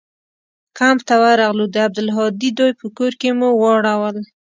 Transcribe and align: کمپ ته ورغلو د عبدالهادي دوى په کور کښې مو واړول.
کمپ 0.77 0.99
ته 1.07 1.15
ورغلو 1.23 1.65
د 1.69 1.75
عبدالهادي 1.85 2.49
دوى 2.57 2.71
په 2.81 2.85
کور 2.97 3.11
کښې 3.21 3.31
مو 3.39 3.49
واړول. 3.61 4.17